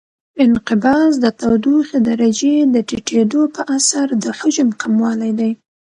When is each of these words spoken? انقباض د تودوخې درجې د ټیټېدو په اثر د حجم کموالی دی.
انقباض 0.43 1.11
د 1.23 1.25
تودوخې 1.39 1.99
درجې 2.09 2.53
د 2.73 2.75
ټیټېدو 2.89 3.41
په 3.55 3.61
اثر 3.77 4.07
د 4.23 4.25
حجم 4.37 4.69
کموالی 4.81 5.31
دی. 5.39 5.51